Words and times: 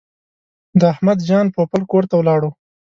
د 0.79 0.81
احمد 0.93 1.19
جان 1.29 1.45
پوپل 1.55 1.81
کور 1.91 2.03
ته 2.09 2.15
ولاړو. 2.17 2.49